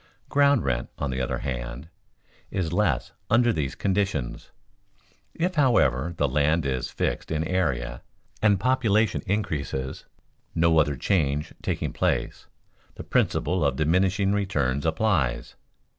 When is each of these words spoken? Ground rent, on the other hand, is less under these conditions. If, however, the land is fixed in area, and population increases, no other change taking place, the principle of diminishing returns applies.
Ground 0.29 0.63
rent, 0.63 0.89
on 0.97 1.11
the 1.11 1.21
other 1.21 1.37
hand, 1.37 1.87
is 2.49 2.73
less 2.73 3.11
under 3.29 3.53
these 3.53 3.75
conditions. 3.75 4.49
If, 5.35 5.53
however, 5.53 6.15
the 6.17 6.27
land 6.27 6.65
is 6.65 6.89
fixed 6.89 7.29
in 7.29 7.43
area, 7.43 8.01
and 8.41 8.59
population 8.59 9.21
increases, 9.27 10.05
no 10.55 10.79
other 10.79 10.95
change 10.95 11.53
taking 11.61 11.93
place, 11.93 12.47
the 12.95 13.03
principle 13.03 13.63
of 13.63 13.75
diminishing 13.75 14.31
returns 14.31 14.87
applies. 14.87 15.55